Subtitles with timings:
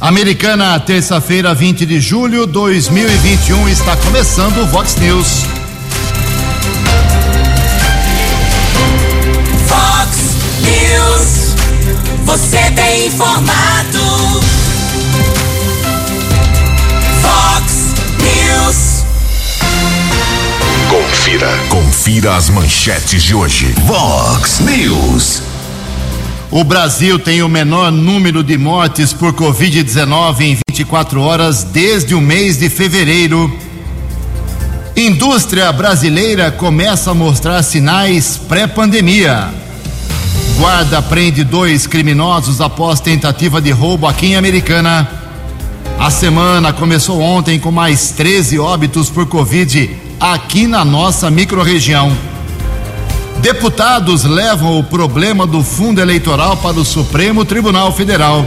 [0.00, 5.42] Americana, terça-feira, 20 de julho de 2021, está começando o Vox News.
[9.66, 11.56] Vox News,
[12.24, 14.40] você tem informado.
[17.20, 19.04] Vox News.
[20.88, 23.74] Confira, confira as manchetes de hoje.
[23.84, 25.42] Vox News.
[26.50, 32.22] O Brasil tem o menor número de mortes por Covid-19 em 24 horas desde o
[32.22, 33.54] mês de fevereiro.
[34.96, 39.50] Indústria brasileira começa a mostrar sinais pré-pandemia.
[40.56, 45.06] Guarda prende dois criminosos após tentativa de roubo aqui em Americana.
[46.00, 52.16] A semana começou ontem com mais 13 óbitos por Covid aqui na nossa microrregião.
[53.40, 58.44] Deputados levam o problema do fundo eleitoral para o Supremo Tribunal Federal.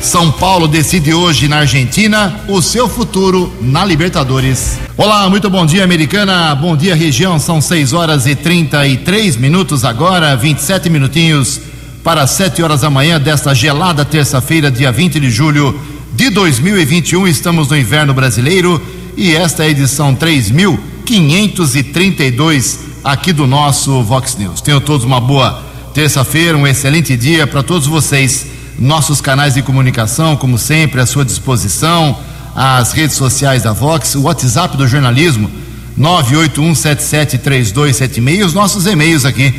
[0.00, 4.78] São Paulo decide hoje na Argentina o seu futuro na Libertadores.
[4.96, 6.54] Olá, muito bom dia, americana.
[6.54, 7.40] Bom dia, região.
[7.40, 11.60] São 6 horas e 33 minutos agora, 27 minutinhos
[12.04, 15.76] para 7 horas da manhã desta gelada terça-feira, dia 20 de julho
[16.12, 17.26] de 2021.
[17.26, 18.80] Estamos no inverno brasileiro
[19.16, 24.60] e esta é a edição 3532 aqui do nosso Vox News.
[24.60, 25.62] Tenham todos uma boa
[25.94, 28.48] terça-feira, um excelente dia para todos vocês.
[28.78, 32.18] Nossos canais de comunicação, como sempre, à sua disposição,
[32.54, 35.50] as redes sociais da Vox, o WhatsApp do jornalismo,
[35.98, 39.54] 981773276, os nossos e-mails aqui.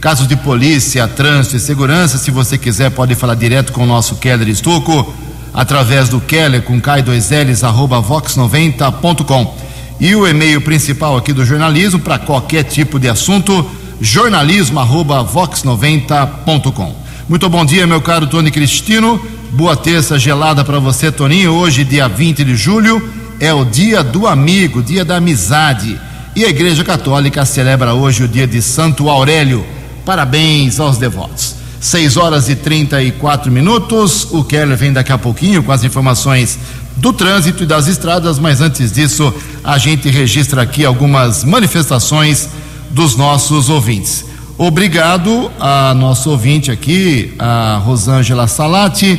[0.00, 4.14] Casos de polícia, trânsito e segurança, se você quiser, pode falar direto com o nosso
[4.16, 5.12] Keller Estuco,
[5.52, 9.69] através do Keller com K2Ls, arroba vox90.com.
[10.00, 13.70] E o e-mail principal aqui do jornalismo para qualquer tipo de assunto,
[14.00, 16.96] jornalismo@vox90.com.
[17.28, 19.20] Muito bom dia, meu caro Tony Cristino.
[19.50, 21.52] Boa terça gelada para você, Toninho.
[21.52, 23.06] Hoje, dia 20 de julho,
[23.38, 26.00] é o dia do amigo, dia da amizade.
[26.34, 29.66] E a Igreja Católica celebra hoje o dia de Santo Aurélio.
[30.06, 31.59] Parabéns aos devotos.
[31.80, 34.28] 6 horas e 34 minutos.
[34.30, 36.58] O Keller vem daqui a pouquinho com as informações
[36.96, 39.32] do trânsito e das estradas, mas antes disso,
[39.64, 42.50] a gente registra aqui algumas manifestações
[42.90, 44.26] dos nossos ouvintes.
[44.58, 49.18] Obrigado a nosso ouvinte aqui, a Rosângela Salati,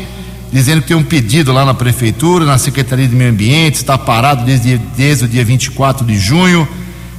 [0.53, 4.45] dizendo que tem um pedido lá na prefeitura, na Secretaria de Meio Ambiente, está parado
[4.45, 6.67] desde, desde o dia 24 de junho.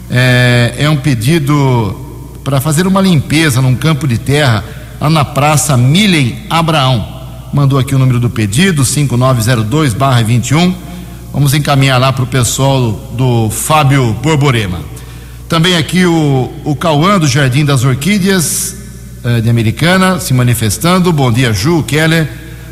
[0.08, 1.96] É, é um pedido
[2.44, 4.62] para fazer uma limpeza num campo de terra
[5.10, 7.06] na Praça Milen Abraão.
[7.52, 10.74] Mandou aqui o número do pedido, 5902-21.
[11.32, 14.80] Vamos encaminhar lá para o pessoal do Fábio Borborema.
[15.48, 18.76] Também aqui o, o Cauã do Jardim das Orquídeas
[19.24, 21.12] eh, de Americana se manifestando.
[21.12, 22.28] Bom dia, Ju, Keller.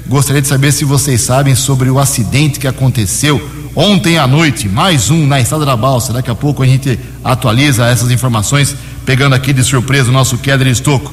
[0.06, 3.40] Gostaria de saber se vocês sabem sobre o acidente que aconteceu
[3.74, 6.12] ontem à noite, mais um na Estrada da Balsa.
[6.12, 8.74] Daqui a pouco a gente atualiza essas informações,
[9.06, 11.12] pegando aqui de surpresa o nosso Keller Estocco.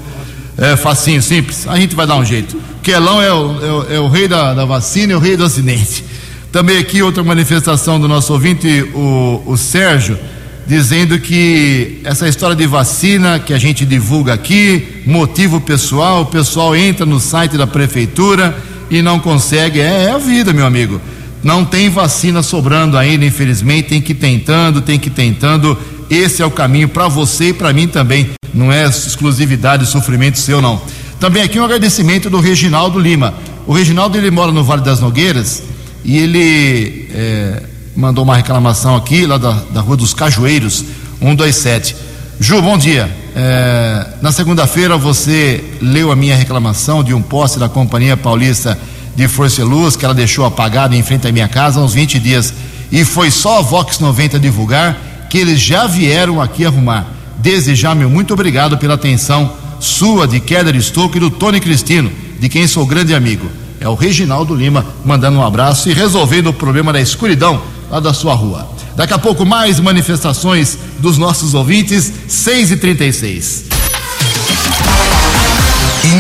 [0.58, 2.60] É facinho, simples, a gente vai dar um jeito.
[2.82, 5.44] Quelão é o, é o, é o rei da, da, vacina e o rei do
[5.44, 6.04] acidente.
[6.52, 10.18] Também aqui outra manifestação do nosso ouvinte, o, o Sérgio,
[10.66, 16.76] dizendo que essa história de vacina que a gente divulga aqui, motivo pessoal, o pessoal
[16.76, 18.58] entra no site da prefeitura
[18.90, 19.80] e não consegue.
[19.80, 21.00] É, é a vida, meu amigo.
[21.44, 25.78] Não tem vacina sobrando ainda, infelizmente, tem que ir tentando, tem que ir tentando.
[26.10, 28.30] Esse é o caminho para você e para mim também.
[28.54, 30.82] Não é exclusividade, sofrimento seu, não.
[31.20, 33.34] Também aqui um agradecimento do Reginaldo Lima.
[33.66, 35.64] O Reginaldo ele mora no Vale das Nogueiras
[36.06, 37.64] e ele é,
[37.96, 40.86] mandou uma reclamação aqui, lá da, da Rua dos Cajueiros,
[41.20, 41.96] 127.
[42.40, 43.10] Ju, bom dia.
[43.36, 48.78] É, na segunda-feira você leu a minha reclamação de um poste da Companhia Paulista
[49.16, 51.94] de Força e Luz, que ela deixou apagado em frente à minha casa há uns
[51.94, 52.54] 20 dias.
[52.92, 57.06] E foi só a Vox 90 divulgar que eles já vieram aqui arrumar.
[57.38, 62.12] Desde já, meu muito obrigado pela atenção sua, de Keller Stouco e do Tony Cristino,
[62.40, 63.48] de quem sou grande amigo.
[63.80, 68.14] É o Reginaldo Lima mandando um abraço e resolvendo o problema da escuridão lá da
[68.14, 68.68] sua rua.
[68.96, 73.66] Daqui a pouco mais manifestações dos nossos ouvintes, 6 e 36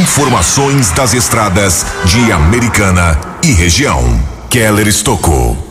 [0.01, 4.03] Informações das estradas de Americana e região.
[4.49, 5.66] Keller Estocou.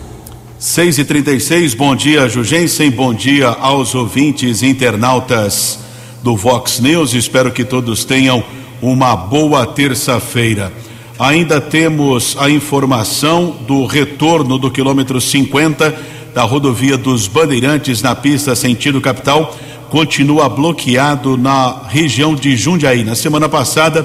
[0.67, 5.79] 6 e 36 bom dia, Jugensen, bom dia aos ouvintes internautas
[6.25, 7.15] do Vox News.
[7.15, 8.43] Espero que todos tenham
[8.83, 10.73] uma boa terça-feira.
[11.21, 15.95] Ainda temos a informação do retorno do quilômetro 50
[16.35, 19.57] da rodovia dos Bandeirantes na pista sentido capital.
[19.89, 23.05] Continua bloqueado na região de Jundiaí.
[23.05, 24.05] Na semana passada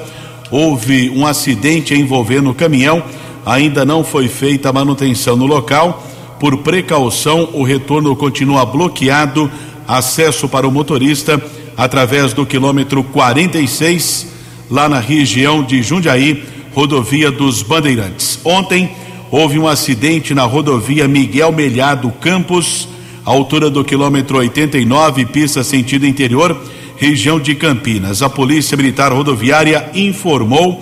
[0.51, 3.01] houve um acidente envolvendo o caminhão
[3.45, 6.10] ainda não foi feita a manutenção no local.
[6.41, 9.49] Por precaução, o retorno continua bloqueado.
[9.87, 11.39] Acesso para o motorista
[11.77, 14.27] através do quilômetro 46,
[14.67, 16.43] lá na região de Jundiaí,
[16.73, 18.39] rodovia dos Bandeirantes.
[18.43, 18.89] Ontem
[19.29, 22.87] houve um acidente na rodovia Miguel Melhado Campos,
[23.23, 26.59] altura do quilômetro 89, pista sentido interior,
[26.97, 28.23] região de Campinas.
[28.23, 30.81] A Polícia Militar Rodoviária informou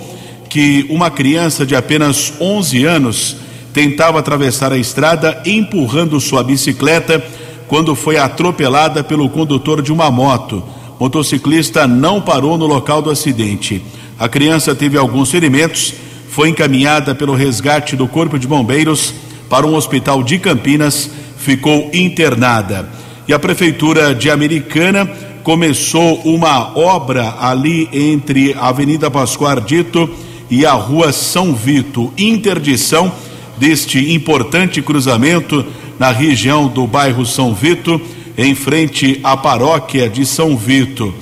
[0.50, 3.49] que uma criança de apenas 11 anos
[3.80, 7.24] tentava atravessar a estrada empurrando sua bicicleta
[7.66, 10.62] quando foi atropelada pelo condutor de uma moto.
[11.00, 13.82] O motociclista não parou no local do acidente.
[14.20, 15.94] A criança teve alguns ferimentos,
[16.30, 19.14] foi encaminhada pelo resgate do Corpo de Bombeiros
[19.50, 22.86] para um hospital de Campinas, ficou internada.
[23.30, 25.10] E a Prefeitura de Americana
[25.42, 30.10] começou uma obra ali entre a Avenida Pascoal Dito
[30.50, 32.12] e a Rua São Vito.
[32.18, 33.10] Interdição
[33.60, 35.66] deste importante cruzamento
[36.00, 38.00] na região do bairro São Vito,
[38.38, 41.14] em frente à paróquia de São Vito.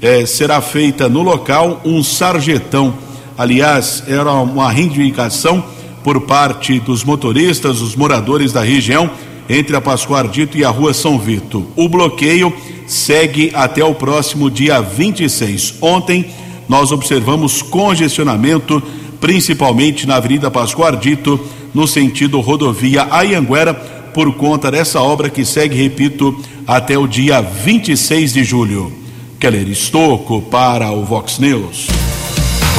[0.00, 2.94] É, será feita no local um sarjetão.
[3.36, 5.64] Aliás, era uma reivindicação
[6.04, 9.10] por parte dos motoristas, os moradores da região,
[9.48, 11.66] entre a Pascoal Dito e a Rua São Vito.
[11.74, 12.52] O bloqueio
[12.86, 15.76] segue até o próximo dia 26.
[15.80, 16.26] Ontem,
[16.68, 18.82] nós observamos congestionamento,
[19.20, 21.40] principalmente na Avenida Pascoal Dito,
[21.74, 26.36] no sentido rodovia Ayanguera, por conta dessa obra que segue, repito,
[26.66, 28.92] até o dia 26 de julho.
[29.38, 31.86] Keller Estocco para o Vox News.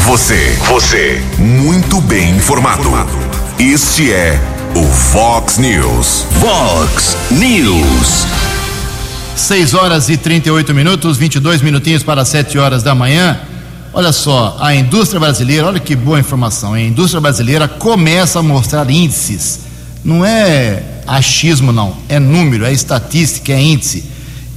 [0.05, 2.89] Você, você, muito bem informado.
[3.57, 4.39] Este é
[4.75, 6.25] o Vox News.
[6.39, 8.25] Vox News.
[9.35, 13.39] 6 horas e 38 minutos, 22 minutinhos para 7 horas da manhã.
[13.91, 18.89] Olha só, a indústria brasileira, olha que boa informação, a indústria brasileira começa a mostrar
[18.89, 19.61] índices.
[20.03, 24.03] Não é achismo, não, é número, é estatística, é índice.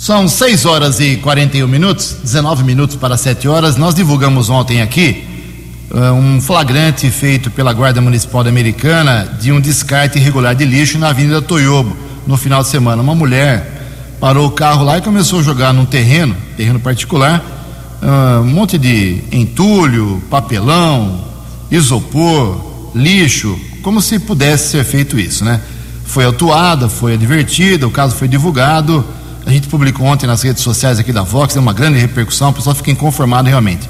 [0.02, 3.76] São 6 horas e 41 minutos, 19 minutos para 7 horas.
[3.76, 5.24] Nós divulgamos ontem aqui
[5.92, 11.10] uh, um flagrante feito pela Guarda Municipal Americana de um descarte irregular de lixo na
[11.10, 13.00] Avenida Toyobo no final de semana.
[13.00, 17.40] Uma mulher parou o carro lá e começou a jogar num terreno, terreno particular,
[18.02, 21.24] uh, um monte de entulho, papelão,
[21.70, 25.60] isopor, lixo, como se pudesse ser feito isso, né?
[26.04, 29.06] Foi autuada, foi advertida, o caso foi divulgado
[29.44, 32.52] a gente publicou ontem nas redes sociais aqui da Vox, deu uma grande repercussão, o
[32.52, 33.88] pessoal fica inconformado realmente.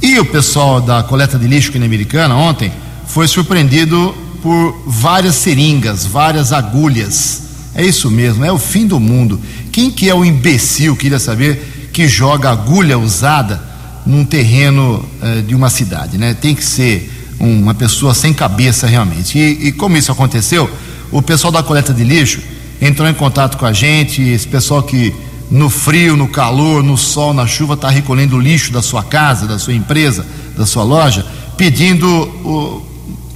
[0.00, 2.72] E o pessoal da coleta de lixo aqui na Americana ontem
[3.06, 7.42] foi surpreendido por várias seringas, várias agulhas.
[7.74, 9.40] É isso mesmo, é o fim do mundo.
[9.72, 13.62] Quem que é o imbecil, queria saber, que joga agulha usada
[14.06, 16.34] num terreno eh, de uma cidade, né?
[16.34, 19.38] Tem que ser uma pessoa sem cabeça realmente.
[19.38, 20.70] E, e como isso aconteceu,
[21.10, 22.40] o pessoal da coleta de lixo
[22.86, 25.14] entrou em contato com a gente, esse pessoal que
[25.50, 29.46] no frio, no calor, no sol, na chuva está recolhendo o lixo da sua casa,
[29.46, 30.26] da sua empresa,
[30.56, 31.24] da sua loja,
[31.56, 32.82] pedindo, o,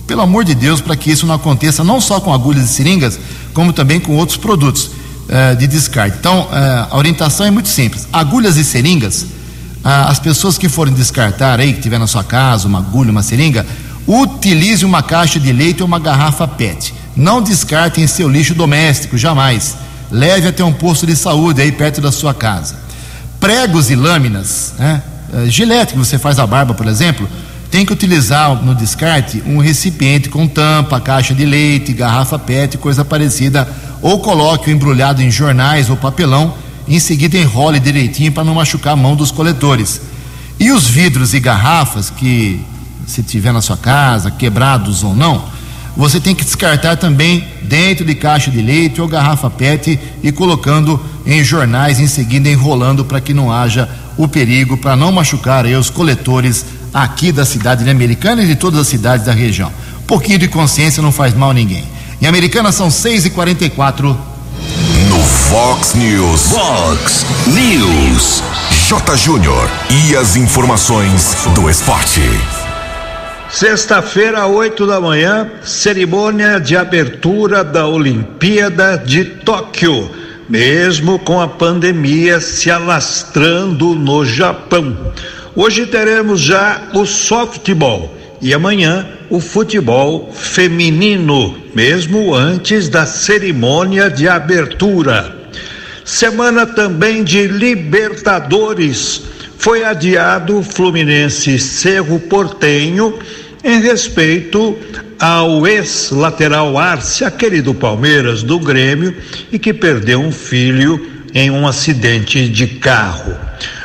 [0.06, 3.18] pelo amor de Deus, para que isso não aconteça não só com agulhas e seringas,
[3.54, 4.90] como também com outros produtos
[5.28, 6.16] eh, de descarte.
[6.18, 9.26] Então, eh, a orientação é muito simples: agulhas e seringas,
[9.84, 13.22] ah, as pessoas que forem descartar aí, que tiver na sua casa uma agulha, uma
[13.22, 13.64] seringa,
[14.06, 16.94] utilize uma caixa de leite ou uma garrafa PET.
[17.18, 19.76] Não descarte em seu lixo doméstico, jamais.
[20.08, 22.76] Leve até um posto de saúde aí perto da sua casa.
[23.40, 25.02] Pregos e lâminas, né?
[25.32, 27.28] Uh, gilete que você faz a barba, por exemplo,
[27.72, 33.04] tem que utilizar no descarte um recipiente com tampa, caixa de leite, garrafa PET, coisa
[33.04, 33.68] parecida,
[34.00, 36.54] ou coloque o embrulhado em jornais ou papelão,
[36.86, 40.00] em seguida enrole direitinho para não machucar a mão dos coletores.
[40.58, 42.64] E os vidros e garrafas que
[43.08, 45.57] se tiver na sua casa, quebrados ou não,
[45.98, 50.98] você tem que descartar também dentro de caixa de leite ou garrafa PET e colocando
[51.26, 55.74] em jornais, em seguida enrolando para que não haja o perigo, para não machucar aí
[55.74, 56.64] os coletores
[56.94, 59.72] aqui da cidade de Americana e de todas as cidades da região.
[60.00, 61.84] Um pouquinho de consciência não faz mal a ninguém.
[62.22, 64.16] Em Americana são 6h44.
[65.08, 65.18] No
[65.50, 66.42] Fox News.
[66.42, 68.42] Fox News.
[68.86, 69.16] J.
[69.16, 69.68] Júnior.
[69.90, 72.22] E as informações do esporte.
[73.50, 80.10] Sexta-feira, 8 da manhã, cerimônia de abertura da Olimpíada de Tóquio,
[80.46, 85.14] mesmo com a pandemia se alastrando no Japão.
[85.56, 94.28] Hoje teremos já o softball e amanhã o futebol feminino, mesmo antes da cerimônia de
[94.28, 95.34] abertura.
[96.04, 99.27] Semana também de Libertadores
[99.58, 103.18] foi adiado Fluminense Cerro Portenho
[103.62, 104.78] em respeito
[105.18, 109.16] ao ex-lateral Arce, aquele do Palmeiras, do Grêmio,
[109.50, 113.34] e que perdeu um filho em um acidente de carro.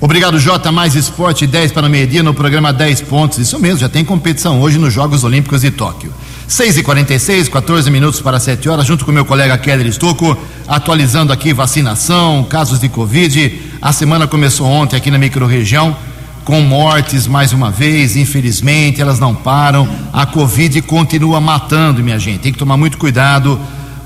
[0.01, 0.71] Obrigado, Jota.
[0.71, 3.39] Mais esporte 10 para meio-dia no programa 10 pontos.
[3.39, 6.15] Isso mesmo, já tem competição hoje nos Jogos Olímpicos de Tóquio.
[6.47, 10.39] 6 e 46 14 minutos para 7 horas, junto com meu colega Keller Estocco,
[10.69, 13.61] atualizando aqui vacinação, casos de Covid.
[13.83, 15.97] A semana começou ontem aqui na microrregião,
[16.45, 19.89] com mortes mais uma vez, infelizmente, elas não param.
[20.13, 22.39] A Covid continua matando, minha gente.
[22.39, 23.59] Tem que tomar muito cuidado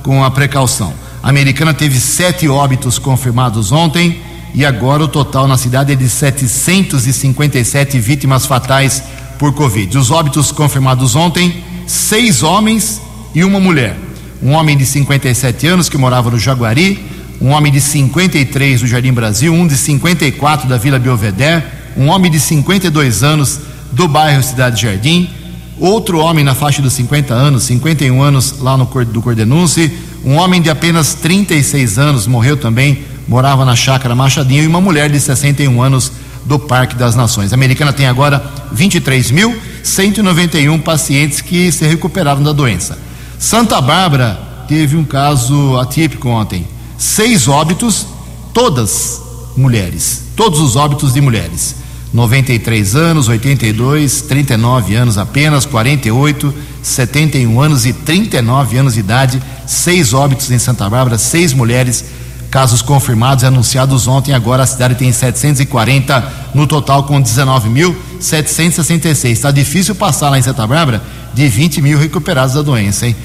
[0.03, 1.02] com a precaução.
[1.23, 4.21] A americana teve sete óbitos confirmados ontem
[4.53, 9.05] e agora o total na cidade é de 757 vítimas fatais
[9.39, 9.97] por Covid.
[9.97, 13.01] Os óbitos confirmados ontem, seis homens
[13.33, 13.97] e uma mulher.
[14.43, 16.99] Um homem de 57 anos que morava no Jaguari,
[17.41, 21.63] um homem de 53 do Jardim Brasil, um de 54 da Vila Belvedere,
[21.97, 23.61] um homem de 52 anos
[23.93, 25.31] do bairro Cidade Jardim,
[25.79, 29.93] outro homem na faixa dos 50 anos, 51 anos lá no do Cordenunce,
[30.25, 35.11] um homem de apenas 36 anos morreu também, morava na chácara Machadinho, e uma mulher
[35.11, 36.13] de 61 anos
[36.45, 37.53] do Parque das Nações.
[37.53, 42.99] A americana tem agora 23.191 pacientes que se recuperaram da doença.
[43.39, 44.39] Santa Bárbara
[44.69, 46.67] teve um caso atípico ontem.
[46.97, 48.07] Seis óbitos,
[48.55, 49.21] todas
[49.57, 50.23] mulheres.
[50.37, 51.82] Todos os óbitos de mulheres.
[52.13, 56.53] 93 anos, 82, 39 anos apenas, 48,
[56.83, 59.41] 71 anos e 39 anos de idade.
[59.67, 62.05] Seis óbitos em Santa Bárbara, seis mulheres.
[62.51, 64.35] Casos confirmados e anunciados ontem.
[64.35, 69.31] Agora a cidade tem 740 no total, com 19.766.
[69.31, 71.01] Está difícil passar lá em Santa Bárbara
[71.33, 73.17] de 20 mil recuperados da doença, hein?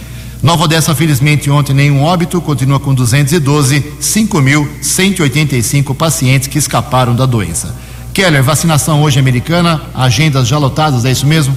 [0.41, 7.75] Nova Odessa, felizmente, ontem nenhum óbito, continua com 212, 5.185 pacientes que escaparam da doença.
[8.17, 11.55] Keller, vacinação hoje americana, agendas já lotadas, é isso mesmo?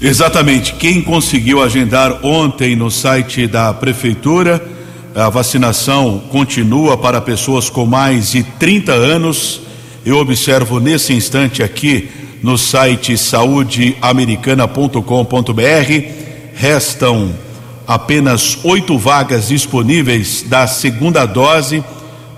[0.00, 0.72] Exatamente.
[0.72, 4.66] Quem conseguiu agendar ontem no site da Prefeitura,
[5.14, 9.60] a vacinação continua para pessoas com mais de 30 anos.
[10.02, 12.08] Eu observo nesse instante aqui
[12.42, 16.10] no site saudeamericana.com.br,
[16.54, 17.34] restam
[17.86, 21.84] apenas oito vagas disponíveis da segunda dose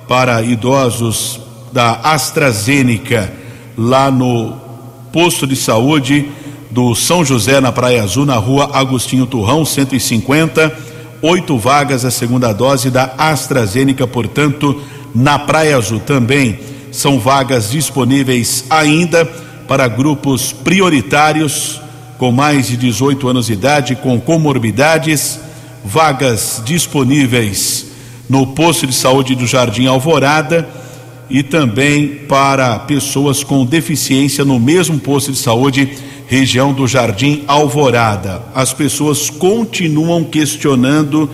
[0.08, 1.46] para idosos
[1.78, 3.32] da AstraZeneca
[3.76, 4.56] lá no
[5.12, 6.28] posto de saúde
[6.72, 10.76] do São José na Praia Azul, na rua Agostinho Turrão, 150.
[11.22, 14.82] Oito vagas a segunda dose da AstraZeneca, portanto,
[15.14, 16.58] na Praia Azul também
[16.90, 19.24] são vagas disponíveis ainda
[19.68, 21.80] para grupos prioritários
[22.18, 25.38] com mais de 18 anos de idade, com comorbidades,
[25.84, 27.86] vagas disponíveis
[28.28, 30.77] no posto de saúde do Jardim Alvorada
[31.30, 35.88] e também para pessoas com deficiência no mesmo posto de saúde,
[36.26, 38.42] região do Jardim Alvorada.
[38.54, 41.28] As pessoas continuam questionando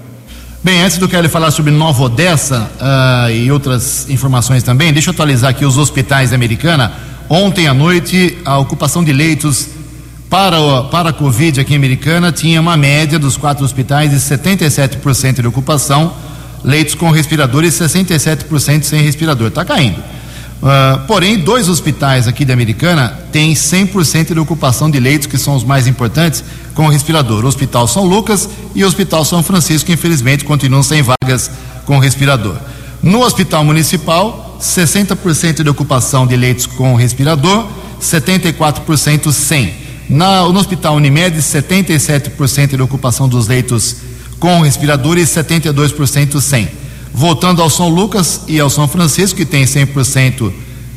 [0.65, 5.15] Bem, antes do Kelly falar sobre Nova Odessa uh, e outras informações também, deixa eu
[5.15, 6.93] atualizar aqui os hospitais da Americana.
[7.29, 9.69] Ontem à noite, a ocupação de leitos
[10.29, 15.41] para, para a Covid aqui em Americana tinha uma média dos quatro hospitais de 77%
[15.41, 16.13] de ocupação,
[16.67, 19.49] leitos com respirador e 67% sem respirador.
[19.49, 19.99] Está caindo.
[20.57, 25.55] Uh, porém, dois hospitais aqui da Americana têm 100% de ocupação de leitos, que são
[25.55, 26.43] os mais importantes,
[26.75, 27.45] com respirador.
[27.45, 31.51] O Hospital São Lucas e o Hospital São Francisco, que infelizmente continuam sem vagas
[31.85, 32.57] com respirador.
[33.03, 37.67] No Hospital Municipal, 60% de ocupação de leitos com respirador,
[38.01, 39.75] 74% sem.
[40.09, 43.97] Na, no Hospital Unimed, 77% de ocupação dos leitos
[44.39, 46.69] com respirador e 72% sem.
[47.13, 50.53] Voltando ao São Lucas e ao São Francisco, que tem 100%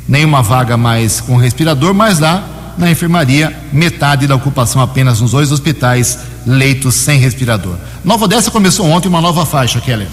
[0.08, 5.52] nenhuma vaga mais com respirador, mas lá na enfermaria, metade da ocupação apenas nos dois
[5.52, 7.76] hospitais, leitos sem respirador.
[8.06, 10.08] Nova Odessa começou ontem uma nova faixa, Keller.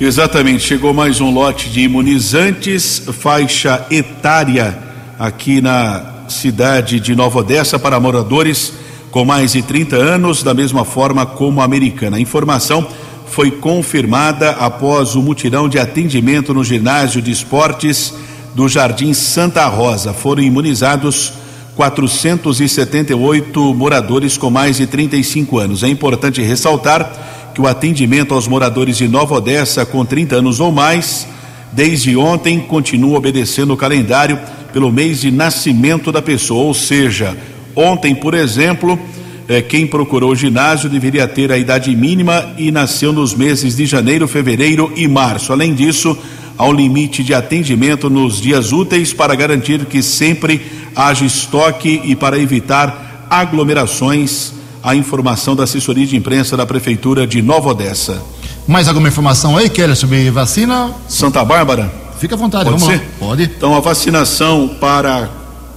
[0.00, 4.78] Exatamente, chegou mais um lote de imunizantes, faixa etária
[5.18, 8.72] aqui na cidade de Nova Odessa para moradores
[9.12, 12.16] com mais de 30 anos, da mesma forma como a americana.
[12.16, 12.88] A informação
[13.26, 18.14] foi confirmada após o mutirão de atendimento no ginásio de esportes
[18.54, 20.14] do Jardim Santa Rosa.
[20.14, 21.34] Foram imunizados
[21.76, 25.82] 478 moradores com mais de 35 anos.
[25.82, 30.72] É importante ressaltar que o atendimento aos moradores de Nova Odessa com 30 anos ou
[30.72, 31.26] mais,
[31.70, 34.38] desde ontem, continua obedecendo o calendário
[34.72, 37.36] pelo mês de nascimento da pessoa, ou seja,
[37.74, 38.98] ontem, por exemplo,
[39.48, 43.86] é, quem procurou o ginásio deveria ter a idade mínima e nasceu nos meses de
[43.86, 45.52] janeiro, fevereiro e março.
[45.52, 46.16] Além disso,
[46.56, 50.62] ao limite de atendimento nos dias úteis para garantir que sempre
[50.94, 54.52] haja estoque e para evitar aglomerações.
[54.82, 58.20] A informação da assessoria de imprensa da Prefeitura de Nova Odessa.
[58.66, 60.90] Mais alguma informação aí, Keller, sobre vacina?
[61.08, 61.92] Santa Bárbara?
[62.18, 63.00] Fica à vontade, Pode vamos ser?
[63.00, 63.28] lá.
[63.28, 63.44] Pode.
[63.44, 65.30] Então, a vacinação para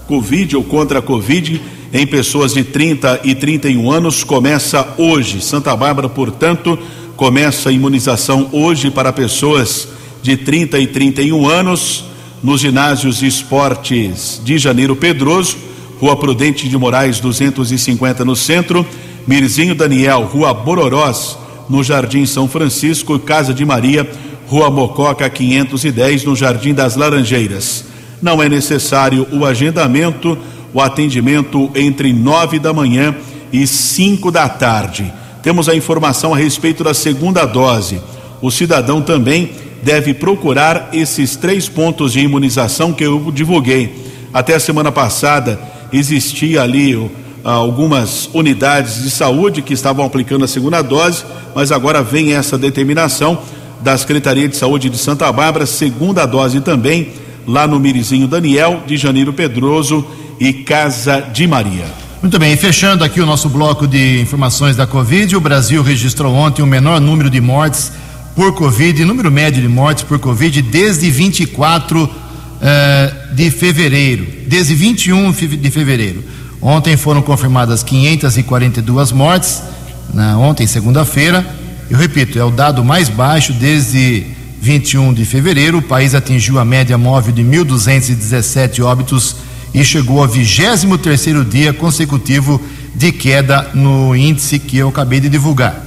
[0.07, 1.61] Covid ou contra a Covid
[1.95, 5.39] em pessoas de 30 e 31 anos começa hoje.
[5.39, 6.77] Santa Bárbara, portanto,
[7.15, 9.87] começa a imunização hoje para pessoas
[10.21, 12.03] de 30 e 31 anos
[12.43, 15.55] nos ginásios de esportes de Janeiro Pedroso,
[15.97, 18.85] Rua Prudente de Moraes 250 no centro,
[19.25, 21.37] Mirzinho Daniel, Rua Bororós,
[21.69, 24.05] no Jardim São Francisco, Casa de Maria,
[24.47, 27.85] Rua Mococa 510 no Jardim das Laranjeiras.
[28.21, 30.37] Não é necessário o agendamento,
[30.75, 33.15] o atendimento entre nove da manhã
[33.51, 35.11] e cinco da tarde.
[35.41, 38.01] Temos a informação a respeito da segunda dose.
[38.41, 43.95] O cidadão também deve procurar esses três pontos de imunização que eu divulguei.
[44.33, 45.57] Até a semana passada
[45.93, 47.09] existia ali
[47.41, 51.23] algumas unidades de saúde que estavam aplicando a segunda dose,
[51.55, 53.39] mas agora vem essa determinação
[53.79, 57.13] da Secretaria de Saúde de Santa Bárbara, segunda dose também,
[57.47, 60.05] lá no Mirizinho Daniel, de Janeiro Pedroso
[60.39, 61.85] e Casa de Maria.
[62.21, 66.33] Muito bem, e fechando aqui o nosso bloco de informações da Covid, o Brasil registrou
[66.33, 67.91] ontem o menor número de mortes
[68.35, 72.09] por Covid, número médio de mortes por Covid desde 24
[72.61, 76.23] eh, de fevereiro, desde 21 de fevereiro.
[76.61, 79.61] Ontem foram confirmadas 542 mortes,
[80.13, 81.45] na, ontem, segunda-feira.
[81.89, 84.25] Eu repito, é o dado mais baixo desde
[84.61, 85.77] 21 de fevereiro.
[85.77, 89.35] O país atingiu a média móvel de 1.217 óbitos
[89.75, 90.85] e chegou ao 23
[91.49, 92.61] dia consecutivo
[92.95, 95.83] de queda no índice que eu acabei de divulgar.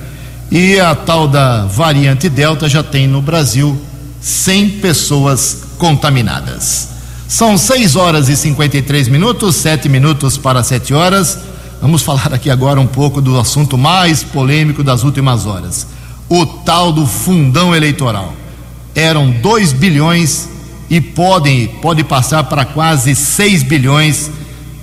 [0.50, 3.80] E a tal da variante Delta já tem no Brasil
[4.20, 6.88] 100 pessoas contaminadas.
[7.26, 11.38] São 6 horas e 53 minutos, 7 minutos para 7 horas.
[11.80, 15.86] Vamos falar aqui agora um pouco do assunto mais polêmico das últimas horas:
[16.28, 18.34] o tal do fundão eleitoral.
[18.94, 20.57] Eram 2 bilhões
[20.90, 24.30] e podem pode passar para quase 6 bilhões.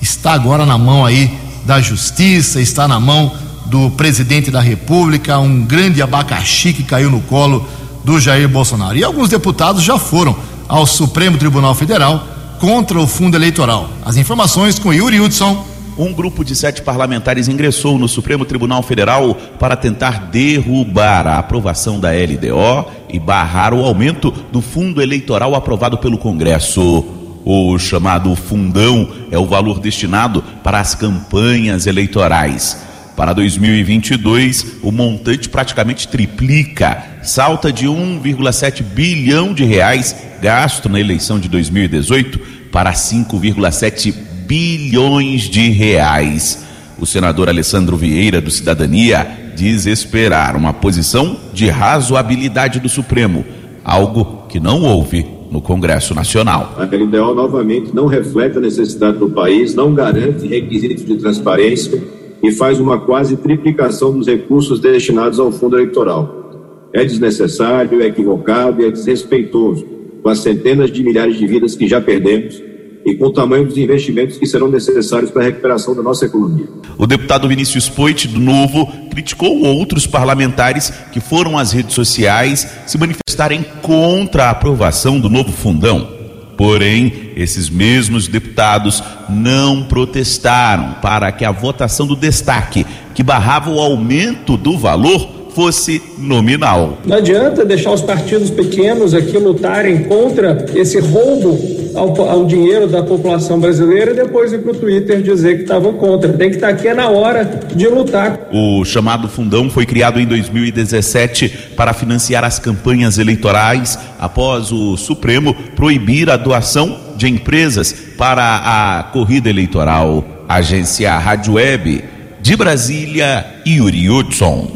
[0.02, 1.32] Está agora na mão aí
[1.66, 3.32] da justiça, está na mão
[3.66, 7.68] do presidente da República, um grande abacaxi que caiu no colo
[8.04, 8.98] do Jair Bolsonaro.
[8.98, 10.36] E alguns deputados já foram
[10.68, 12.28] ao Supremo Tribunal Federal
[12.60, 13.90] contra o fundo eleitoral.
[14.04, 15.75] As informações com Yuri Hudson.
[15.98, 22.02] Um grupo de sete parlamentares ingressou no Supremo Tribunal Federal para tentar derrubar a aprovação
[22.02, 27.06] da LDO e barrar o aumento do fundo eleitoral aprovado pelo Congresso.
[27.46, 32.84] O chamado fundão é o valor destinado para as campanhas eleitorais.
[33.16, 41.40] Para 2022, o montante praticamente triplica, salta de 1,7 bilhão de reais gasto na eleição
[41.40, 44.14] de 2018 para 5,7
[44.46, 46.64] bilhões de reais.
[47.00, 53.44] O senador Alessandro Vieira, do Cidadania, diz esperar uma posição de razoabilidade do Supremo,
[53.84, 56.76] algo que não houve no Congresso Nacional.
[56.78, 62.02] A LDO novamente não reflete a necessidade do país, não garante requisitos de transparência
[62.44, 66.90] e faz uma quase triplicação dos recursos destinados ao fundo eleitoral.
[66.94, 69.86] É desnecessário, é equivocado e é desrespeitoso
[70.22, 72.62] com as centenas de milhares de vidas que já perdemos
[73.06, 76.68] e com o tamanho dos investimentos que serão necessários para a recuperação da nossa economia.
[76.98, 82.98] O deputado Vinícius Poit, do Novo, criticou outros parlamentares que foram às redes sociais se
[82.98, 86.16] manifestarem contra a aprovação do novo fundão.
[86.58, 93.80] Porém, esses mesmos deputados não protestaram para que a votação do destaque, que barrava o
[93.80, 97.00] aumento do valor, fosse nominal.
[97.06, 101.58] Não adianta deixar os partidos pequenos aqui lutarem contra esse roubo
[101.96, 105.94] ao, ao dinheiro da população brasileira e depois ir para o Twitter dizer que estavam
[105.94, 106.34] contra.
[106.34, 108.50] Tem que estar aqui na hora de lutar.
[108.52, 115.56] O chamado fundão foi criado em 2017 para financiar as campanhas eleitorais após o Supremo
[115.76, 120.24] proibir a doação de empresas para a corrida eleitoral.
[120.50, 122.04] Agência Rádio Web
[122.42, 124.75] de Brasília, Yuri Hudson.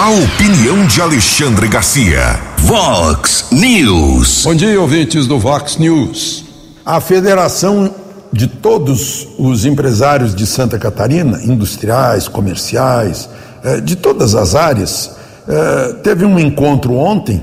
[0.00, 2.38] A opinião de Alexandre Garcia.
[2.58, 4.44] Vox News.
[4.44, 6.44] Bom dia, ouvintes do Vox News.
[6.86, 7.92] A Federação
[8.32, 13.28] de todos os empresários de Santa Catarina, industriais, comerciais,
[13.64, 15.10] eh, de todas as áreas,
[15.48, 17.42] eh, teve um encontro ontem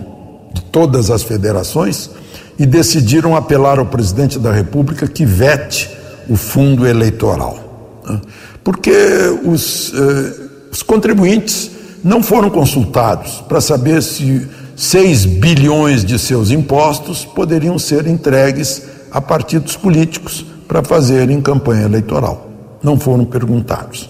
[0.53, 2.09] de todas as federações
[2.57, 5.89] e decidiram apelar ao presidente da República que vete
[6.29, 7.99] o fundo eleitoral.
[8.07, 8.21] né?
[8.63, 8.93] Porque
[9.43, 10.33] os, eh,
[10.71, 11.74] os contribuintes
[12.05, 19.19] não foram consultados para saber se, 6 bilhões de seus impostos poderiam ser entregues a
[19.19, 22.47] partidos políticos para fazerem campanha eleitoral.
[22.83, 24.07] Não foram perguntados.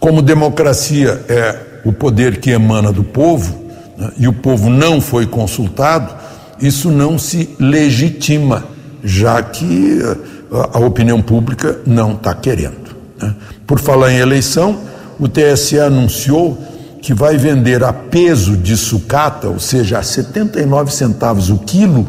[0.00, 3.54] Como democracia é o poder que emana do povo,
[3.96, 6.14] né, e o povo não foi consultado,
[6.60, 8.64] isso não se legitima,
[9.04, 10.16] já que eh,
[10.50, 12.96] a, a opinião pública não está querendo.
[13.20, 13.34] Né.
[13.66, 14.80] Por falar em eleição,
[15.18, 16.58] o TSE anunciou
[17.06, 22.04] que vai vender a peso de sucata, ou seja, a 79 centavos o quilo,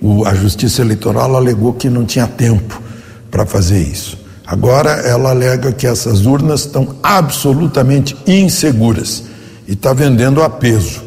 [0.00, 2.80] o, a Justiça Eleitoral alegou que não tinha tempo
[3.30, 4.18] para fazer isso.
[4.46, 9.24] Agora ela alega que essas urnas estão absolutamente inseguras
[9.66, 11.02] e está vendendo a peso.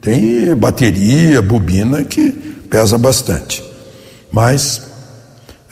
[0.00, 2.30] Tem bateria, bobina que
[2.70, 3.64] pesa bastante.
[4.30, 4.82] Mas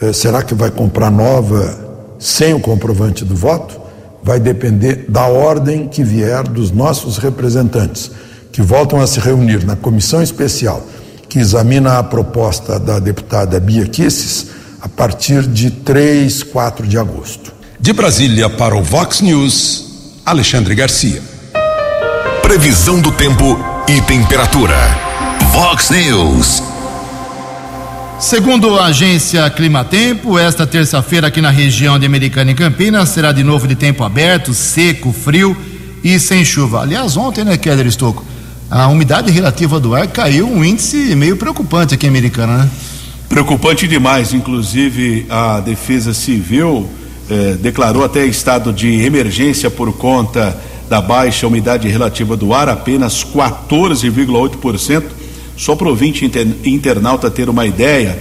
[0.01, 3.79] eh, será que vai comprar nova sem o comprovante do voto?
[4.23, 8.09] Vai depender da ordem que vier dos nossos representantes,
[8.51, 10.85] que voltam a se reunir na comissão especial
[11.33, 17.51] que examina a proposta da deputada Bia Kisses a partir de 3, 4 de agosto.
[17.79, 21.23] De Brasília para o Vox News, Alexandre Garcia.
[22.43, 23.57] Previsão do tempo
[23.87, 24.75] e temperatura.
[25.51, 26.72] Vox News.
[28.23, 33.43] Segundo a agência Climatempo, esta terça-feira aqui na região de Americana e Campinas será de
[33.43, 35.57] novo de tempo aberto, seco, frio
[36.01, 36.83] e sem chuva.
[36.83, 38.23] Aliás, ontem, né, Keller Estocco?
[38.71, 42.69] a umidade relativa do ar caiu um índice meio preocupante aqui em Americana, né?
[43.27, 46.89] Preocupante demais, inclusive a Defesa Civil
[47.29, 50.57] eh, declarou até estado de emergência por conta
[50.89, 55.22] da baixa umidade relativa do ar, apenas 14,8%.
[55.55, 58.17] Só para o ouvinte inter, internauta ter uma ideia,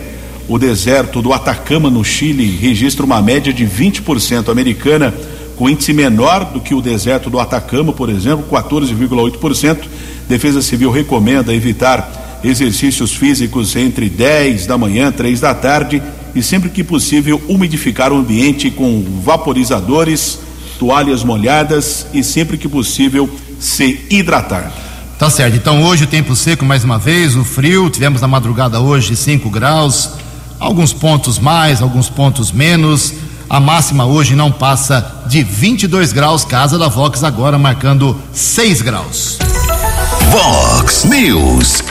[0.49, 4.49] o deserto do Atacama, no Chile, registra uma média de 20%.
[4.49, 5.15] Americana,
[5.57, 9.79] com índice menor do que o deserto do Atacama, por exemplo, 14,8%.
[10.29, 16.03] Defesa Civil recomenda evitar exercícios físicos entre 10 da manhã, 3 da tarde
[16.35, 20.39] e sempre que possível umidificar o ambiente com vaporizadores,
[20.79, 23.29] toalhas molhadas e sempre que possível
[23.61, 24.92] se hidratar.
[25.23, 25.57] Tá certo.
[25.57, 29.49] Então hoje o tempo seco mais uma vez, o frio, tivemos na madrugada hoje 5
[29.51, 30.11] graus,
[30.59, 33.15] alguns pontos mais, alguns pontos menos.
[33.49, 39.39] A máxima hoje não passa de 22 graus, casa da Vox agora marcando 6 graus.
[40.33, 41.85] Vox News.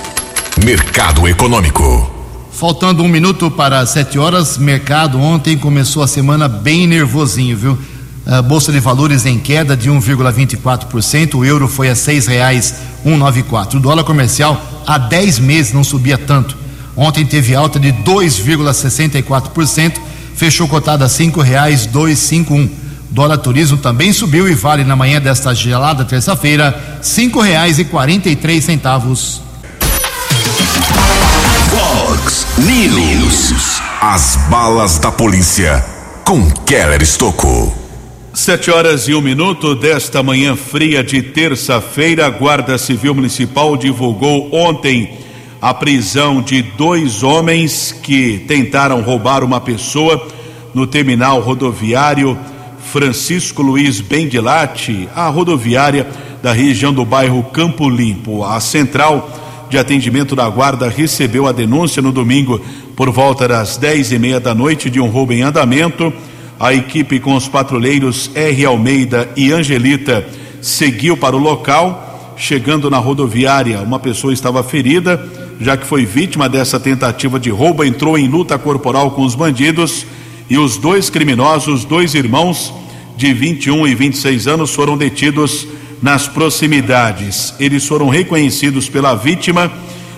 [0.65, 2.11] Mercado Econômico.
[2.51, 7.79] Faltando um minuto para sete horas, mercado ontem começou a semana bem nervosinho, viu?
[8.25, 13.79] A Bolsa de Valores em queda de 1,24%, o euro foi a seis reais 194.
[13.79, 16.55] O dólar comercial há 10 meses não subia tanto.
[16.95, 19.93] Ontem teve alta de 2,64%,
[20.35, 22.81] fechou cotada a cinco reais 251.
[23.09, 28.29] Dólar turismo também subiu e vale na manhã desta gelada terça-feira cinco reais e quarenta
[28.29, 29.41] e três centavos.
[31.69, 33.81] Fox News.
[33.99, 35.83] As balas da polícia
[36.23, 37.80] com Keller Estocco.
[38.41, 44.49] Sete horas e um minuto desta manhã fria de terça-feira, a Guarda Civil Municipal divulgou
[44.51, 45.19] ontem
[45.61, 50.27] a prisão de dois homens que tentaram roubar uma pessoa
[50.73, 52.35] no terminal rodoviário
[52.91, 56.07] Francisco Luiz Bendilate, a rodoviária
[56.41, 58.43] da região do bairro Campo Limpo.
[58.43, 59.29] A central
[59.69, 62.59] de atendimento da guarda recebeu a denúncia no domingo
[62.95, 66.11] por volta das dez e meia da noite de um roubo em andamento.
[66.61, 68.65] A equipe com os patrulheiros R.
[68.65, 70.23] Almeida e Angelita
[70.61, 72.35] seguiu para o local.
[72.37, 75.27] Chegando na rodoviária, uma pessoa estava ferida,
[75.59, 80.05] já que foi vítima dessa tentativa de roubo, entrou em luta corporal com os bandidos
[80.47, 82.71] e os dois criminosos, dois irmãos
[83.17, 85.67] de 21 e 26 anos, foram detidos
[85.99, 87.55] nas proximidades.
[87.59, 89.71] Eles foram reconhecidos pela vítima,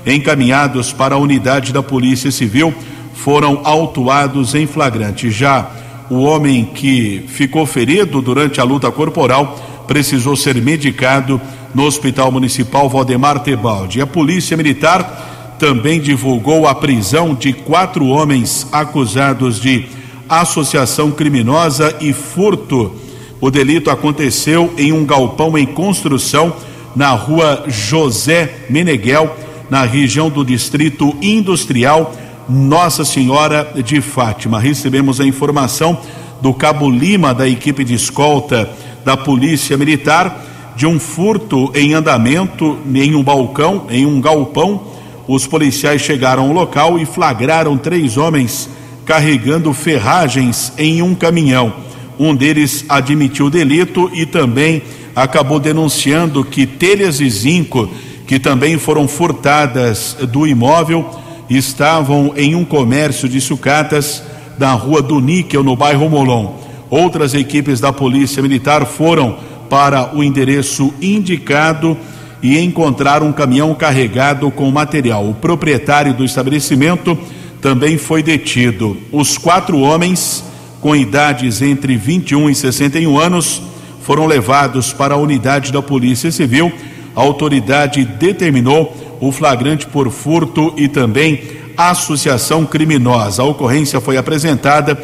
[0.05, 2.73] encaminhados para a unidade da Polícia Civil,
[3.13, 5.31] foram autuados em flagrante.
[5.31, 5.82] Já
[6.13, 11.41] o homem que ficou ferido durante a luta corporal precisou ser medicado
[11.73, 13.99] no Hospital Municipal Valdemar Tebaldi.
[13.99, 19.85] A Polícia Militar também divulgou a prisão de quatro homens acusados de
[20.29, 22.93] associação criminosa e furto.
[23.41, 26.55] O delito aconteceu em um galpão em construção
[26.95, 29.35] na rua José Meneghel,
[29.69, 32.13] na região do Distrito Industrial
[32.47, 34.59] Nossa Senhora de Fátima.
[34.59, 35.97] Recebemos a informação
[36.41, 38.69] do Cabo Lima, da equipe de escolta
[39.05, 44.83] da Polícia Militar, de um furto em andamento em um balcão, em um galpão.
[45.27, 48.69] Os policiais chegaram ao local e flagraram três homens
[49.05, 51.73] carregando ferragens em um caminhão.
[52.19, 54.81] Um deles admitiu o delito e também
[55.15, 57.89] acabou denunciando que telhas e zinco,
[58.27, 64.23] que também foram furtadas do imóvel, estavam em um comércio de sucatas
[64.57, 66.55] da rua do Níquel, no bairro Molon.
[66.89, 69.37] Outras equipes da Polícia Militar foram
[69.69, 71.97] para o endereço indicado
[72.41, 75.27] e encontraram um caminhão carregado com material.
[75.27, 77.17] O proprietário do estabelecimento
[77.61, 78.97] também foi detido.
[79.11, 80.43] Os quatro homens,
[80.81, 83.61] com idades entre 21 e 61 anos,
[84.01, 86.71] foram levados para a unidade da Polícia Civil.
[87.15, 88.95] A autoridade determinou
[89.27, 91.41] o flagrante por furto e também
[91.77, 93.41] associação criminosa.
[93.41, 94.95] A ocorrência foi apresentada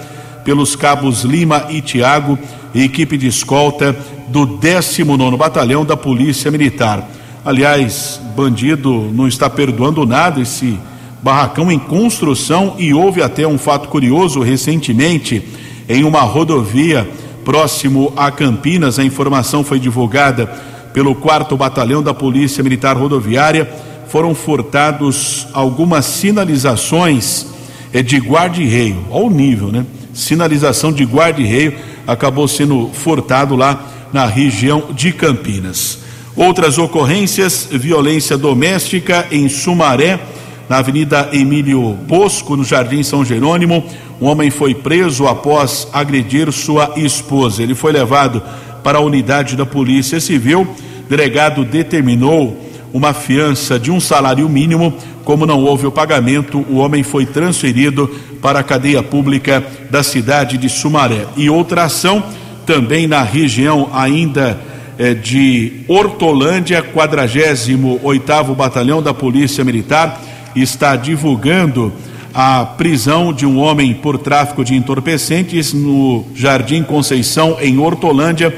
[0.44, 2.38] pelos cabos Lima e Tiago,
[2.76, 3.96] equipe de escolta
[4.28, 7.10] do 19 Batalhão da Polícia Militar.
[7.46, 10.78] Aliás, bandido não está perdoando nada esse
[11.24, 15.42] barracão em construção e houve até um fato curioso recentemente
[15.88, 17.10] em uma rodovia
[17.46, 19.00] próximo a Campinas.
[19.00, 20.46] A informação foi divulgada
[20.94, 23.88] pelo 4 Batalhão da Polícia Militar Rodoviária.
[24.10, 27.46] Foram furtados algumas sinalizações
[27.94, 29.86] é, de guarda-reio, ao nível, né?
[30.14, 31.76] Sinalização de guarda-reio
[32.08, 36.00] acabou sendo furtado lá na região de Campinas.
[36.36, 40.20] Outras ocorrências: violência doméstica em Sumaré
[40.68, 43.84] na Avenida Emílio Bosco, no Jardim São Jerônimo.
[44.22, 47.64] Um homem foi preso após agredir sua esposa.
[47.64, 48.42] Ele foi levado
[48.84, 50.62] para a unidade da Polícia Civil.
[50.62, 54.94] O delegado determinou uma fiança de um salário mínimo.
[55.24, 58.10] Como não houve o pagamento, o homem foi transferido
[58.42, 61.26] para a cadeia pública da cidade de Sumaré.
[61.38, 62.24] E outra ação
[62.66, 64.60] também na região ainda
[64.98, 70.22] eh, de Hortolândia, 48 oitavo Batalhão da Polícia Militar
[70.56, 71.94] está divulgando
[72.34, 78.56] a prisão de um homem por tráfico de entorpecentes no Jardim Conceição, em Hortolândia.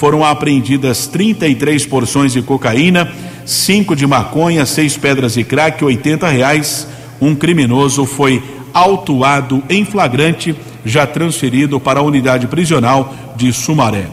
[0.00, 3.12] Foram apreendidas 33 porções de cocaína,
[3.44, 6.88] cinco de maconha, seis pedras de crack, 80 reais.
[7.20, 14.06] Um criminoso foi autuado em flagrante, já transferido para a unidade prisional de Sumaré.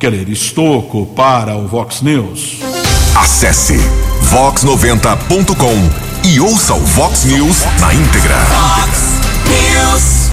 [0.00, 2.58] Keller Estocco para o Vox News.
[3.14, 3.78] Acesse
[4.32, 8.34] vox90.com e ouça o Vox News na íntegra.
[8.46, 10.30] Fox News.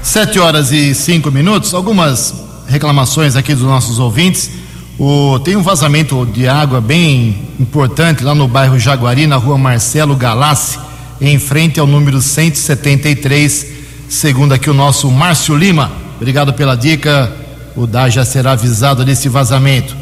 [0.00, 1.74] Sete horas e cinco minutos.
[1.74, 4.50] Algumas reclamações aqui dos nossos ouvintes.
[4.98, 10.14] O, tem um vazamento de água bem importante lá no bairro Jaguari, na rua Marcelo
[10.14, 10.78] Galassi,
[11.20, 13.66] em frente ao número 173,
[14.08, 15.90] segundo aqui o nosso Márcio Lima.
[16.16, 17.32] Obrigado pela dica.
[17.74, 19.96] O DAI já será avisado desse vazamento.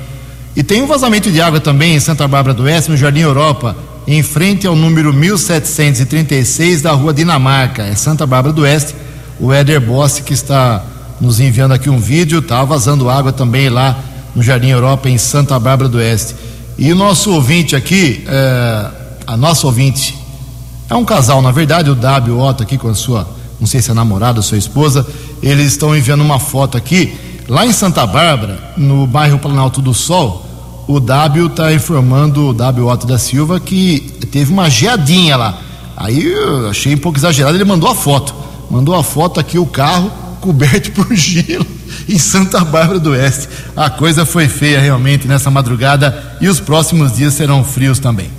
[0.57, 3.77] E tem um vazamento de água também em Santa Bárbara do Oeste, no Jardim Europa,
[4.07, 8.95] em frente ao número 1736 da Rua Dinamarca, é Santa Bárbara do Oeste.
[9.39, 10.85] O Éder Bossi, que está
[11.21, 13.99] nos enviando aqui um vídeo, está vazando água também lá
[14.35, 16.35] no Jardim Europa, em Santa Bárbara do Oeste.
[16.79, 18.91] E o nosso ouvinte aqui, é,
[19.27, 20.17] a nossa ouvinte,
[20.89, 23.29] é um casal, na verdade, o W Otto aqui com a sua,
[23.61, 25.07] não sei se é namorada ou sua esposa,
[25.43, 27.15] eles estão enviando uma foto aqui,
[27.49, 30.47] lá em Santa Bárbara, no bairro Planalto do Sol,
[30.89, 34.01] o W está informando, o W Otto da Silva, que
[34.33, 35.59] teve uma geadinha lá.
[35.97, 38.35] Aí eu achei um pouco exagerado, ele mandou a foto.
[38.69, 41.67] Mandou a foto aqui, o carro coberto por gelo
[42.09, 43.49] em Santa Bárbara do Oeste.
[43.77, 48.31] A coisa foi feia realmente nessa madrugada e os próximos dias serão frios também.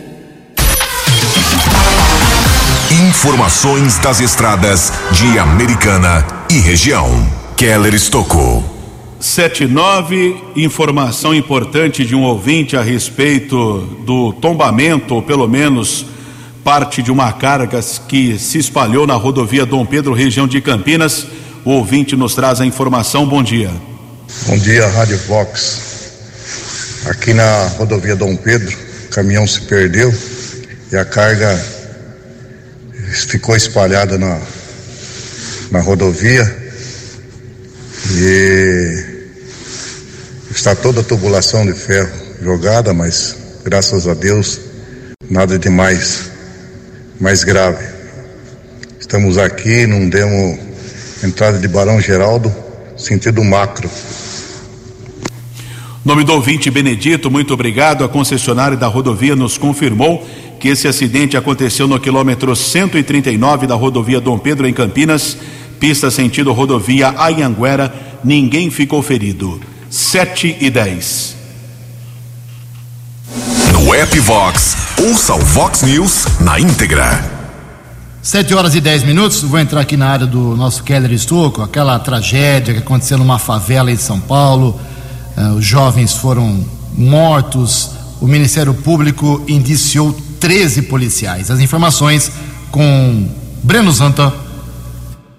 [3.09, 7.11] Informações das estradas de Americana e região.
[7.57, 8.62] Keller Estocou.
[9.18, 16.07] 79, informação importante de um ouvinte a respeito do tombamento, ou pelo menos
[16.62, 21.26] parte de uma carga que se espalhou na rodovia Dom Pedro, região de Campinas.
[21.64, 23.26] O ouvinte nos traz a informação.
[23.26, 23.72] Bom dia.
[24.47, 25.93] Bom dia, Rádio Vox.
[27.07, 28.74] Aqui na rodovia Dom Pedro,
[29.05, 30.12] o caminhão se perdeu
[30.90, 31.55] e a carga
[33.28, 34.40] ficou espalhada na,
[35.70, 36.44] na rodovia
[38.11, 39.05] e
[40.50, 42.11] está toda a tubulação de ferro
[42.42, 44.61] jogada, mas graças a Deus
[45.28, 46.30] nada de mais,
[47.20, 47.84] mais grave.
[48.98, 50.59] Estamos aqui, não demos
[51.22, 52.55] entrada de Barão Geraldo,
[52.96, 53.90] sentido macro.
[56.05, 58.05] Nome do ouvinte Benedito, muito obrigado.
[58.05, 60.22] A concessionária da rodovia nos confirmou
[60.61, 65.38] que esse acidente aconteceu no quilômetro 139 da rodovia Dom Pedro, em Campinas,
[65.80, 68.20] pista sentido rodovia Ayanguera.
[68.22, 69.59] Ninguém ficou ferido.
[69.88, 71.36] 7 e 10.
[73.72, 77.32] No app Vox, ouça o Vox News na íntegra.
[78.20, 81.98] 7 horas e 10 minutos, vou entrar aqui na área do nosso Keller Estouco, aquela
[81.98, 84.78] tragédia que aconteceu numa favela em São Paulo.
[85.37, 86.64] Uh, os jovens foram
[86.97, 87.91] mortos.
[88.20, 91.51] O Ministério Público indiciou 13 policiais.
[91.51, 92.30] As informações
[92.70, 93.28] com
[93.62, 94.32] Breno Zanta.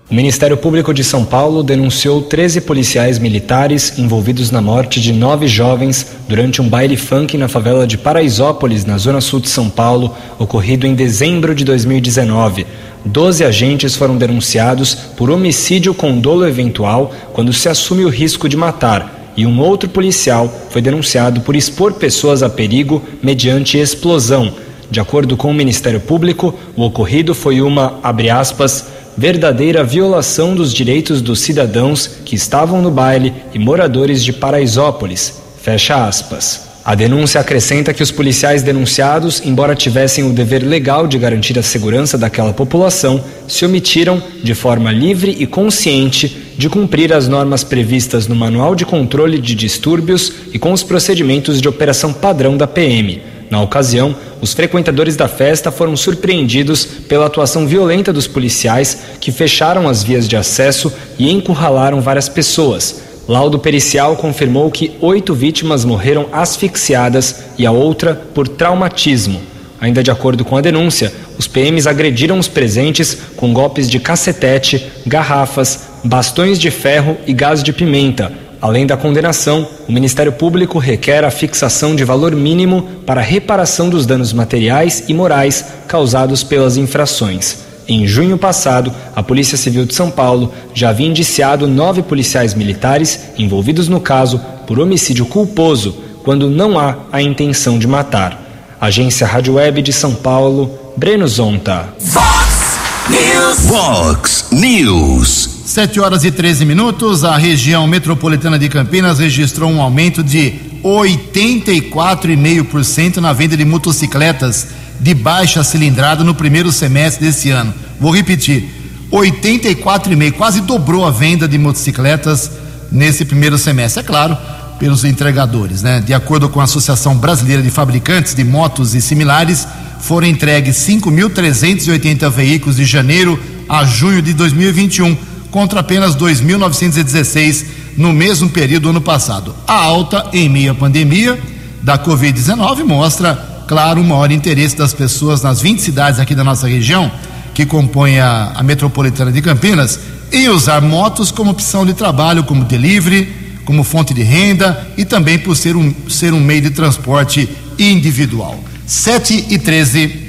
[0.10, 5.48] O Ministério Público de São Paulo denunciou 13 policiais militares envolvidos na morte de nove
[5.48, 10.16] jovens durante um baile funk na favela de Paraisópolis, na zona sul de São Paulo,
[10.38, 12.68] ocorrido em dezembro de 2019.
[13.04, 18.56] Doze agentes foram denunciados por homicídio com dolo eventual quando se assume o risco de
[18.56, 24.54] matar, e um outro policial foi denunciado por expor pessoas a perigo mediante explosão.
[24.90, 30.74] De acordo com o Ministério Público, o ocorrido foi uma, abre aspas, verdadeira violação dos
[30.74, 35.42] direitos dos cidadãos que estavam no baile e moradores de Paraisópolis.
[35.62, 36.75] Fecha aspas.
[36.86, 41.64] A denúncia acrescenta que os policiais denunciados, embora tivessem o dever legal de garantir a
[41.64, 48.28] segurança daquela população, se omitiram, de forma livre e consciente, de cumprir as normas previstas
[48.28, 53.20] no Manual de Controle de Distúrbios e com os procedimentos de operação padrão da PM.
[53.50, 59.90] Na ocasião, os frequentadores da festa foram surpreendidos pela atuação violenta dos policiais que fecharam
[59.90, 63.15] as vias de acesso e encurralaram várias pessoas.
[63.28, 69.42] Laudo pericial confirmou que oito vítimas morreram asfixiadas e a outra por traumatismo.
[69.82, 74.92] Ainda de acordo com a denúncia, os PMs agrediram os presentes com golpes de cacetete,
[75.06, 78.32] garrafas, bastões de ferro e gás de pimenta.
[78.62, 84.06] Além da condenação, o Ministério Público requer a fixação de valor mínimo para reparação dos
[84.06, 87.58] danos materiais e morais causados pelas infrações.
[87.88, 93.20] Em junho passado, a Polícia Civil de São Paulo já havia indiciado nove policiais militares
[93.38, 98.42] envolvidos no caso por homicídio culposo, quando não há a intenção de matar.
[98.82, 101.90] Agência Rádio Web de São Paulo, Breno Zonta.
[102.00, 102.80] Fox
[103.10, 103.60] News.
[103.68, 105.50] Fox News.
[105.66, 107.24] 7 horas e 13 minutos.
[107.24, 114.70] A região metropolitana de Campinas registrou um aumento de 84,5% na venda de motocicletas
[115.00, 117.74] de baixa cilindrada no primeiro semestre desse ano.
[118.00, 118.70] Vou repetir:
[119.12, 122.52] 84,5%, quase dobrou a venda de motocicletas
[122.92, 124.02] nesse primeiro semestre.
[124.02, 124.38] É claro,
[124.80, 126.02] pelos entregadores, né?
[126.06, 129.68] De acordo com a Associação Brasileira de Fabricantes de Motos e Similares,
[130.00, 135.18] foram entregues 5.380 veículos de janeiro a junho de 2021,
[135.50, 137.66] contra apenas 2.916
[137.98, 139.56] no mesmo período do ano passado.
[139.68, 141.40] A alta em meio à pandemia
[141.82, 146.68] da Covid-19 mostra, claro, o maior interesse das pessoas nas 20 cidades aqui da nossa
[146.68, 147.12] região,
[147.54, 150.00] que compõem a, a metropolitana de Campinas,
[150.32, 155.40] em usar motos como opção de trabalho, como delivery, como fonte de renda e também
[155.40, 158.60] por ser um, ser um meio de transporte individual.
[158.86, 160.26] 7 e 13.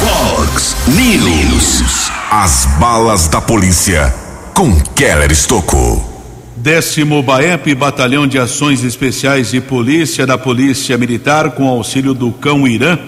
[0.00, 2.10] Fox News.
[2.30, 4.14] As balas da polícia
[4.54, 6.15] com Keller Estocou.
[6.66, 12.66] Décimo BAEP, Batalhão de Ações Especiais de Polícia da Polícia Militar, com auxílio do Cão
[12.66, 12.98] Irã,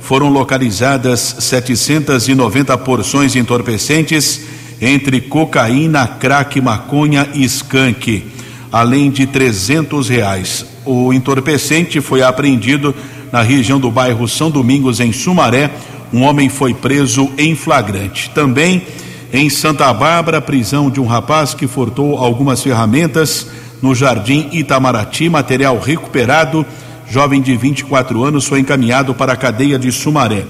[0.00, 4.46] foram localizadas 790 porções entorpecentes
[4.80, 8.24] entre cocaína, crack, maconha e skunk,
[8.72, 10.64] além de 300 reais.
[10.82, 12.94] O entorpecente foi apreendido
[13.30, 15.70] na região do bairro São Domingos, em Sumaré.
[16.14, 18.30] Um homem foi preso em flagrante.
[18.30, 18.80] Também
[19.32, 23.46] em Santa Bárbara, prisão de um rapaz que furtou algumas ferramentas
[23.80, 26.66] no Jardim Itamaraty, material recuperado.
[27.08, 30.44] Jovem de 24 anos foi encaminhado para a cadeia de Sumaré.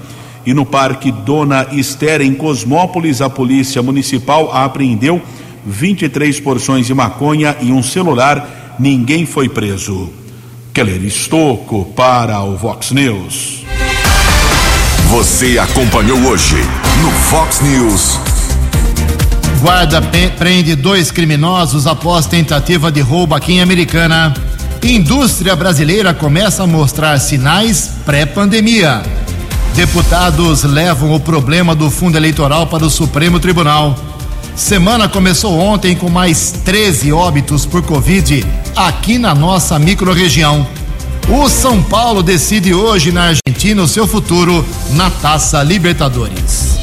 [0.45, 5.21] E no Parque Dona Esther, em Cosmópolis, a Polícia Municipal apreendeu
[5.65, 8.75] 23 porções de maconha e um celular.
[8.77, 10.11] Ninguém foi preso.
[10.73, 13.63] Keller Estocco para o Vox News.
[15.09, 16.57] Você acompanhou hoje
[17.01, 18.32] no Fox News.
[19.63, 20.01] Guarda
[20.37, 24.33] prende dois criminosos após tentativa de roubo aqui em Americana.
[24.83, 29.01] Indústria brasileira começa a mostrar sinais pré-pandemia.
[29.73, 33.95] Deputados levam o problema do fundo eleitoral para o Supremo Tribunal.
[34.53, 38.45] Semana começou ontem com mais 13 óbitos por Covid
[38.75, 40.67] aqui na nossa microrregião.
[41.29, 46.82] O São Paulo decide hoje na Argentina o seu futuro na Taça Libertadores.